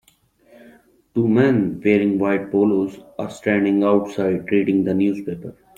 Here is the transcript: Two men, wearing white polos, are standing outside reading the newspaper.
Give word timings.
Two 1.13 1.27
men, 1.27 1.79
wearing 1.85 2.17
white 2.17 2.49
polos, 2.51 2.99
are 3.19 3.29
standing 3.29 3.83
outside 3.83 4.51
reading 4.51 4.83
the 4.83 4.95
newspaper. 4.95 5.55